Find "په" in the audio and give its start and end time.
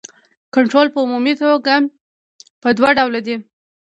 0.91-0.99, 2.61-2.69